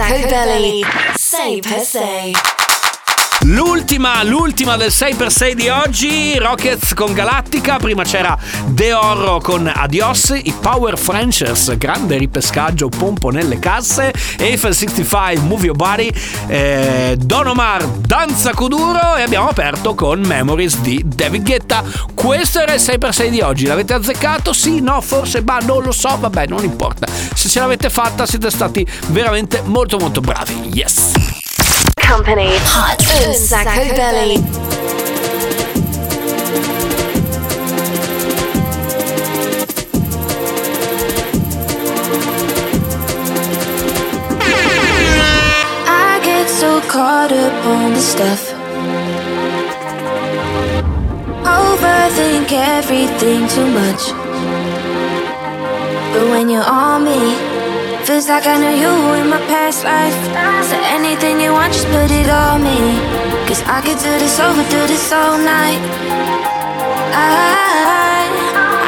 Sacco 0.00 0.30
Belly. 0.30 0.82
Save 1.14 1.66
her 1.66 1.80
safe. 1.84 2.09
l'ultima, 4.00 4.22
l'ultima 4.22 4.76
del 4.76 4.88
6x6 4.88 5.52
di 5.52 5.68
oggi, 5.68 6.38
Rockets 6.38 6.94
con 6.94 7.12
Galattica, 7.12 7.76
prima 7.76 8.02
c'era 8.02 8.36
De 8.68 8.94
Oro 8.94 9.40
con 9.40 9.70
Adios, 9.72 10.30
i 10.42 10.54
Power 10.58 10.96
Frenchers, 10.96 11.76
grande 11.76 12.16
ripescaggio, 12.16 12.88
pompo 12.88 13.28
nelle 13.28 13.58
casse, 13.58 14.10
Eiffel 14.38 14.74
65, 14.74 15.46
Move 15.46 15.66
Your 15.66 15.76
Body, 15.76 16.10
eh, 16.46 17.14
Don 17.18 17.48
Omar, 17.48 17.86
Danza 17.86 18.54
Coduro 18.54 19.16
e 19.16 19.22
abbiamo 19.22 19.48
aperto 19.48 19.94
con 19.94 20.20
Memories 20.20 20.78
di 20.78 21.02
David 21.04 21.44
Guetta. 21.44 21.84
Questo 22.14 22.60
era 22.60 22.72
il 22.72 22.80
6x6 22.80 23.28
di 23.28 23.40
oggi, 23.42 23.66
l'avete 23.66 23.92
azzeccato? 23.92 24.54
Sì, 24.54 24.80
no, 24.80 25.02
forse, 25.02 25.42
ma 25.42 25.58
non 25.58 25.82
lo 25.82 25.92
so, 25.92 26.16
vabbè, 26.18 26.46
non 26.46 26.64
importa. 26.64 27.06
Se 27.34 27.50
ce 27.50 27.60
l'avete 27.60 27.90
fatta 27.90 28.24
siete 28.24 28.50
stati 28.50 28.86
veramente 29.08 29.60
molto 29.66 29.98
molto 29.98 30.22
bravi, 30.22 30.70
yes! 30.72 31.39
Company. 32.10 32.50
Hot 32.74 32.98
and 33.22 33.36
Sacco 33.36 33.94
Belly. 33.94 34.38
I 45.86 46.20
get 46.24 46.48
so 46.48 46.80
caught 46.90 47.30
up 47.30 47.64
on 47.64 47.92
the 47.92 48.00
stuff. 48.00 48.50
Overthink 51.44 52.50
everything 52.50 53.46
too 53.46 53.70
much. 53.70 54.10
But 56.12 56.28
when 56.28 56.50
you're 56.50 56.68
on 56.68 57.04
me. 57.04 57.49
Feels 58.10 58.28
like 58.28 58.44
I 58.44 58.58
knew 58.58 58.74
you 58.74 58.92
in 59.22 59.30
my 59.30 59.38
past 59.46 59.84
life. 59.84 60.18
So 60.66 60.76
anything 60.82 61.40
you 61.40 61.52
want, 61.52 61.72
just 61.72 61.86
put 61.94 62.10
it 62.10 62.28
on 62.28 62.60
me. 62.60 62.98
Cause 63.46 63.62
I 63.62 63.80
could 63.86 64.02
do 64.02 64.12
this 64.18 64.40
over, 64.40 64.64
do 64.66 64.82
this 64.90 65.12
all 65.12 65.38
night. 65.38 65.78
I, 67.14 68.26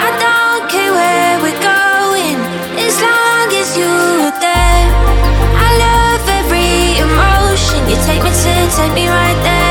I 0.03 0.11
don't 0.27 0.67
care 0.69 0.91
where 0.91 1.39
we're 1.39 1.63
going, 1.63 2.35
as 2.83 2.99
long 2.99 3.47
as 3.63 3.79
you're 3.79 4.35
there. 4.43 4.87
I 5.55 5.71
love 5.87 6.27
every 6.43 6.99
emotion. 6.99 7.79
You 7.87 7.95
take 8.03 8.25
me 8.27 8.31
to, 8.43 8.53
take 8.75 8.93
me 8.93 9.07
right 9.07 9.39
there. 9.45 9.62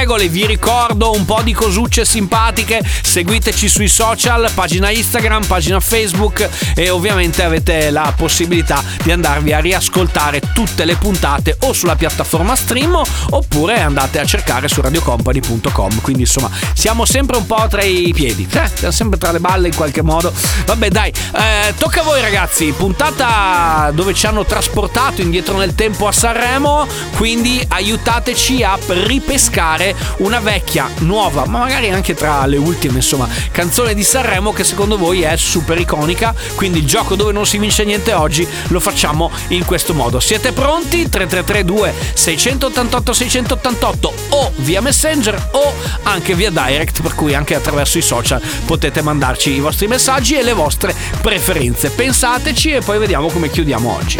Regole. 0.00 0.28
Vi 0.28 0.46
ricordo 0.46 1.12
un 1.12 1.26
po' 1.26 1.42
di 1.42 1.52
cosucce 1.52 2.06
simpatiche. 2.06 2.82
Seguiteci 3.02 3.68
sui 3.68 3.88
social, 3.88 4.50
pagina 4.54 4.90
Instagram, 4.90 5.44
pagina 5.44 5.78
Facebook 5.78 6.48
e 6.74 6.88
ovviamente 6.88 7.42
avete 7.42 7.90
la 7.90 8.12
possibilità 8.16 8.82
di 9.02 9.12
andarvi 9.12 9.52
a 9.52 9.58
riascoltare 9.58 10.40
tutte 10.54 10.86
le 10.86 10.96
puntate 10.96 11.54
o 11.60 11.74
sulla 11.74 11.96
piattaforma 11.96 12.56
stream 12.56 12.98
oppure 13.30 13.78
andate 13.80 14.18
a 14.18 14.24
cercare 14.24 14.68
su 14.68 14.80
radiocompany.com. 14.80 16.00
Quindi 16.00 16.22
insomma, 16.22 16.50
siamo 16.72 17.04
sempre 17.04 17.36
un 17.36 17.46
po' 17.46 17.66
tra 17.68 17.82
i 17.82 18.12
piedi, 18.14 18.48
eh, 18.50 18.70
siamo 18.72 18.92
sempre 18.92 19.18
tra 19.18 19.32
le 19.32 19.40
balle 19.40 19.68
in 19.68 19.74
qualche 19.74 20.02
modo. 20.02 20.32
Vabbè, 20.64 20.88
dai, 20.88 21.10
eh, 21.10 21.74
tocca 21.76 22.00
a 22.00 22.04
voi 22.04 22.22
ragazzi. 22.22 22.72
Puntata 22.72 23.90
dove 23.92 24.14
ci 24.14 24.24
hanno 24.24 24.46
trasportato 24.46 25.20
indietro 25.20 25.58
nel 25.58 25.74
tempo 25.74 26.06
a 26.06 26.12
Sanremo, 26.12 26.86
quindi 27.16 27.62
aiutateci 27.68 28.62
a 28.62 28.78
ripescare 28.86 29.89
una 30.18 30.40
vecchia, 30.40 30.88
nuova, 30.98 31.46
ma 31.46 31.58
magari 31.58 31.90
anche 31.90 32.14
tra 32.14 32.44
le 32.46 32.56
ultime, 32.56 32.96
insomma, 32.96 33.28
canzone 33.50 33.94
di 33.94 34.02
Sanremo 34.02 34.52
che 34.52 34.64
secondo 34.64 34.96
voi 34.96 35.22
è 35.22 35.36
super 35.36 35.78
iconica. 35.78 36.34
Quindi 36.54 36.78
il 36.78 36.86
gioco 36.86 37.14
dove 37.14 37.32
non 37.32 37.46
si 37.46 37.58
vince 37.58 37.84
niente 37.84 38.12
oggi 38.12 38.46
lo 38.68 38.80
facciamo 38.80 39.30
in 39.48 39.64
questo 39.64 39.94
modo. 39.94 40.20
Siete 40.20 40.52
pronti? 40.52 41.08
3332 41.08 41.94
688 42.14 43.12
688 43.12 44.14
o 44.30 44.52
via 44.56 44.80
Messenger 44.80 45.48
o 45.52 45.72
anche 46.04 46.34
via 46.34 46.50
Direct, 46.50 47.02
per 47.02 47.14
cui 47.14 47.34
anche 47.34 47.54
attraverso 47.54 47.98
i 47.98 48.02
social 48.02 48.40
potete 48.64 49.02
mandarci 49.02 49.52
i 49.52 49.60
vostri 49.60 49.86
messaggi 49.86 50.36
e 50.36 50.42
le 50.42 50.52
vostre 50.52 50.94
preferenze. 51.20 51.90
Pensateci 51.90 52.70
e 52.72 52.80
poi 52.80 52.98
vediamo 52.98 53.28
come 53.28 53.50
chiudiamo 53.50 53.96
oggi. 53.96 54.18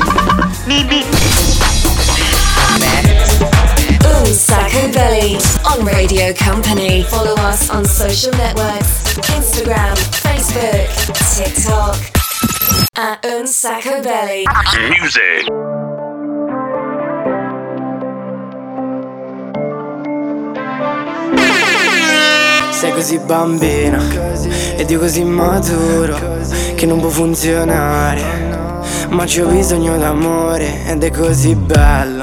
Un 4.19 4.27
Sacco 4.27 4.89
Belly 4.93 5.39
on 5.65 5.85
Radio 5.85 6.33
Company. 6.35 7.03
Follow 7.05 7.35
us 7.49 7.71
on 7.71 7.85
social 7.85 8.33
networks 8.33 9.17
Instagram, 9.31 9.97
Facebook, 10.23 11.17
TikTok. 11.37 11.97
At 12.97 13.25
Un 13.25 13.47
Sacco 13.47 14.01
Belly. 14.03 14.45
Music. 14.99 15.47
Sei 22.73 22.93
così 22.93 23.19
bambina 23.19 24.03
ed 24.77 24.91
io 24.91 24.99
così 24.99 25.23
maturo 25.23 26.19
che 26.75 26.87
non 26.87 26.99
può 26.99 27.11
funzionare. 27.11 28.49
Ma 29.11 29.25
c'ho 29.25 29.47
bisogno 29.47 29.99
d'amore 29.99 30.87
ed 30.87 31.03
è 31.05 31.11
così 31.11 31.55
bello. 31.55 32.23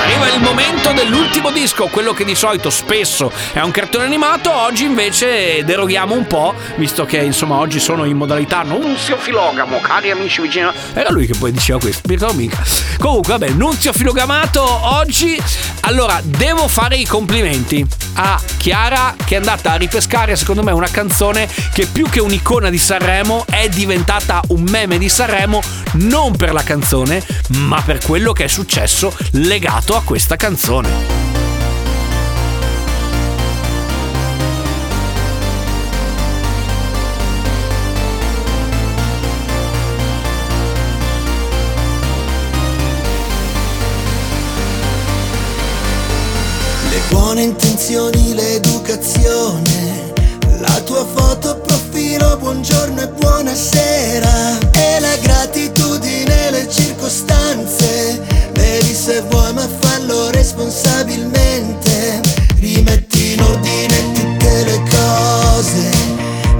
Arriva 0.00 0.28
il 0.28 0.40
momento 0.40 0.92
dell'ultimo 0.92 1.50
disco, 1.50 1.86
quello 1.86 2.12
che 2.12 2.24
di 2.24 2.34
solito 2.34 2.68
spesso 2.68 3.32
è 3.52 3.60
un 3.60 3.70
cartone 3.70 4.04
animato, 4.04 4.52
oggi 4.52 4.84
invece 4.84 5.64
deroghiamo 5.64 6.14
un 6.14 6.26
po', 6.26 6.54
visto 6.76 7.04
che 7.06 7.18
insomma 7.18 7.56
oggi 7.56 7.80
sono 7.80 8.04
in 8.04 8.16
modalità 8.16 8.62
Nunzio 8.62 9.16
Filogamo, 9.16 9.80
cari 9.80 10.10
amici 10.10 10.42
vicini. 10.42 10.68
Era 10.92 11.10
lui 11.10 11.26
che 11.26 11.34
poi 11.38 11.52
diceva 11.52 11.78
questo, 11.78 12.02
mi 12.06 12.14
ricordo 12.14 12.34
mica. 12.34 12.62
Comunque, 12.98 13.38
vabbè, 13.38 13.50
Nunzio 13.50 13.92
Filogamato 13.92 14.62
oggi. 14.62 15.40
Allora, 15.80 16.20
devo 16.22 16.68
fare 16.68 16.96
i 16.96 17.06
complimenti 17.06 17.84
a 18.14 18.40
Chiara 18.64 19.14
che 19.22 19.34
è 19.34 19.36
andata 19.36 19.72
a 19.72 19.76
ripescare, 19.76 20.36
secondo 20.36 20.62
me, 20.62 20.72
una 20.72 20.88
canzone 20.88 21.46
che 21.74 21.84
più 21.84 22.08
che 22.08 22.18
un'icona 22.18 22.70
di 22.70 22.78
Sanremo 22.78 23.44
è 23.46 23.68
diventata 23.68 24.40
un 24.48 24.62
meme 24.62 24.96
di 24.96 25.10
Sanremo, 25.10 25.60
non 25.96 26.34
per 26.34 26.54
la 26.54 26.62
canzone, 26.62 27.22
ma 27.58 27.82
per 27.82 27.98
quello 28.02 28.32
che 28.32 28.44
è 28.44 28.48
successo 28.48 29.14
legato 29.32 29.96
a 29.96 30.02
questa 30.02 30.36
canzone. 30.36 31.23
Buone 47.14 47.42
intenzioni, 47.42 48.34
l'educazione, 48.34 50.12
la 50.58 50.80
tua 50.80 51.06
foto 51.06 51.58
profilo, 51.58 52.36
buongiorno 52.38 53.02
e 53.02 53.08
buonasera. 53.08 54.58
E 54.72 54.98
la 54.98 55.16
gratitudine, 55.22 56.50
le 56.50 56.68
circostanze, 56.68 58.20
bevi 58.52 58.92
se 58.92 59.22
vuoi 59.30 59.52
ma 59.52 59.68
fallo 59.78 60.30
responsabilmente. 60.30 62.20
Rimetti 62.58 63.34
in 63.34 63.42
ordine 63.42 64.12
tutte 64.12 64.64
le 64.64 64.82
cose, 64.90 65.90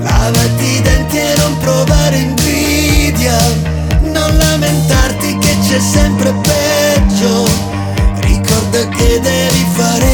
lavati 0.03 0.65
i 0.65 0.81
denti 0.83 1.19
e 1.19 1.35
non 1.37 1.59
provare 1.59 2.17
invidia. 2.17 3.37
Non 4.03 4.37
lamentarti 4.37 5.37
che 5.39 5.57
c'è 5.67 5.81
sempre 5.81 6.33
peggio. 6.33 7.45
Ricorda 8.21 8.89
che 8.89 9.21
devi 9.21 9.67
fare 9.73 10.14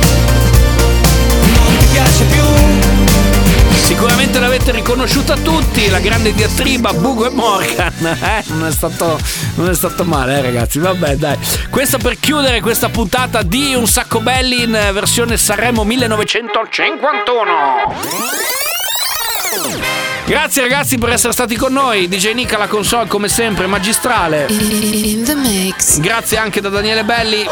Sicuramente 4.71 4.71
l'avete 4.71 4.71
riconosciuta 4.71 5.35
tutti, 5.35 5.89
la 5.89 5.99
grande 5.99 6.33
diatriba 6.33 6.93
Bugo 6.93 7.27
e 7.27 7.29
Morgan. 7.29 7.93
Eh? 8.21 8.43
Non, 8.47 8.65
è 8.65 8.71
stato, 8.71 9.19
non 9.55 9.69
è 9.69 9.73
stato 9.73 10.05
male, 10.05 10.37
eh, 10.37 10.41
ragazzi. 10.41 10.79
Vabbè, 10.79 11.15
dai. 11.15 11.37
Questo 11.69 11.97
per 11.97 12.17
chiudere 12.19 12.61
questa 12.61 12.87
puntata 12.89 13.43
di 13.43 13.75
Un 13.75 13.87
sacco 13.87 14.21
belli 14.21 14.63
in 14.63 14.71
versione 14.93 15.35
Sanremo 15.37 15.83
1951. 15.83 18.70
Grazie 20.25 20.61
ragazzi 20.61 20.97
per 20.97 21.09
essere 21.09 21.33
stati 21.33 21.55
con 21.55 21.73
noi. 21.73 22.07
DJ 22.07 22.31
Nick 22.33 22.53
alla 22.53 22.67
console 22.67 23.07
come 23.07 23.27
sempre, 23.27 23.67
magistrale. 23.67 24.45
In 24.49 25.23
the 25.23 25.35
mix. 25.35 25.99
Grazie 25.99 26.37
anche 26.37 26.61
da 26.61 26.69
Daniele 26.69 27.03
Belli. 27.03 27.45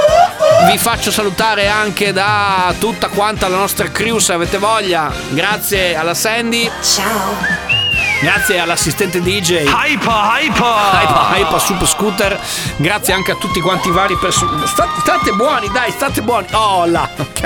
Vi 0.71 0.77
faccio 0.77 1.11
salutare 1.11 1.67
anche 1.67 2.13
da 2.13 2.73
tutta 2.79 3.07
quanta 3.07 3.47
la 3.47 3.57
nostra 3.57 3.89
crew 3.91 4.19
se 4.19 4.33
avete 4.33 4.57
voglia. 4.57 5.11
Grazie 5.29 5.95
alla 5.95 6.13
Sandy. 6.13 6.69
Ciao. 6.81 7.78
Grazie 8.21 8.59
all'assistente 8.59 9.21
DJ. 9.21 9.63
Hypa, 9.65 10.37
hypa. 10.39 11.01
Hypa, 11.01 11.37
Hypa 11.37 11.57
Super 11.59 11.87
Scooter. 11.87 12.37
Grazie 12.75 13.13
anche 13.13 13.31
a 13.31 13.35
tutti 13.35 13.61
quanti 13.61 13.87
i 13.87 13.91
vari 13.91 14.17
personaggi. 14.17 14.67
State 14.67 15.31
buoni, 15.31 15.69
dai, 15.71 15.89
state 15.91 16.21
buoni. 16.21 16.47
Oh 16.51 16.85
là, 16.85 17.09
ok? 17.15 17.41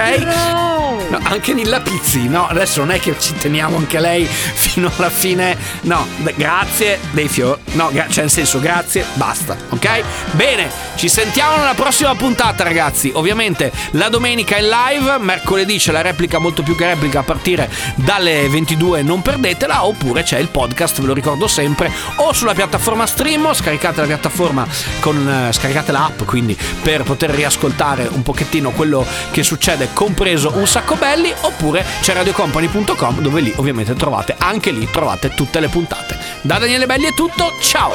No, 1.10 1.20
anche 1.24 1.54
Nilla 1.54 1.80
Pizzi. 1.80 2.28
No, 2.28 2.48
adesso 2.48 2.80
non 2.80 2.90
è 2.90 3.00
che 3.00 3.16
ci 3.20 3.36
teniamo 3.36 3.78
anche 3.78 4.00
lei 4.00 4.26
fino 4.26 4.92
alla 4.98 5.12
fine. 5.12 5.56
No, 5.82 6.08
grazie 6.36 7.00
dei 7.12 7.28
fiori. 7.28 7.62
No, 7.74 7.90
gra- 7.92 8.08
cioè 8.10 8.24
nel 8.24 8.32
senso, 8.32 8.60
grazie, 8.60 9.06
basta, 9.14 9.56
ok? 9.70 10.04
Bene, 10.32 10.72
ci 10.96 11.08
sentiamo 11.08 11.58
nella 11.58 11.76
prossima 11.76 12.16
puntata, 12.16 12.64
ragazzi. 12.64 13.12
Ovviamente 13.14 13.72
la 13.92 14.10
domenica 14.10 14.58
in 14.58 14.70
live, 14.70 15.18
mercoledì 15.20 15.78
c'è 15.78 15.92
la 15.92 16.02
replica 16.02 16.40
molto 16.40 16.64
più 16.64 16.76
che 16.76 16.88
replica 16.88 17.20
a 17.20 17.24
partire 17.24 17.70
dalle 17.96 18.48
22, 18.50 19.04
non 19.04 19.22
perdetela, 19.22 19.86
oppure 19.86 20.24
c'è 20.24 20.40
il 20.40 20.48
podcast, 20.48 20.62
podcast, 20.64 21.02
ve 21.02 21.08
lo 21.08 21.14
ricordo 21.14 21.48
sempre, 21.48 21.92
o 22.18 22.32
sulla 22.32 22.54
piattaforma 22.54 23.06
stream, 23.06 23.46
o 23.46 23.54
scaricate 23.54 24.00
la 24.00 24.08
piattaforma 24.08 24.66
con 25.02 25.28
eh, 25.28 25.52
scaricate 25.52 25.92
l'app, 25.92 26.24
quindi 26.24 26.58
per 26.82 27.04
poter 27.04 27.32
riascoltare 27.32 28.08
un 28.10 28.24
pochettino 28.24 28.72
quello 28.72 29.06
che 29.32 29.44
succede, 29.44 29.90
compreso 29.94 30.54
un 30.56 30.66
sacco 30.66 30.96
belli, 30.96 31.34
oppure 31.42 31.86
c'è 32.02 32.14
radiocompany.com 32.14 33.20
dove 33.20 33.42
lì 33.42 33.54
ovviamente 33.58 33.94
trovate 33.94 34.36
anche 34.38 34.72
lì 34.72 34.88
trovate 34.90 35.34
tutte 35.34 35.60
le 35.60 35.68
puntate. 35.68 36.18
Da 36.42 36.60
Daniele 36.60 36.86
Belli 36.86 37.06
è 37.06 37.14
tutto, 37.14 37.52
ciao. 37.62 37.92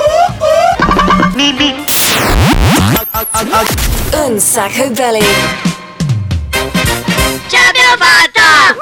Un 4.26 4.38
sacco 4.38 4.90
belli. 4.90 5.24
Ce 7.46 7.56
l'abbiamo 7.56 7.96
fatta! 7.96 8.76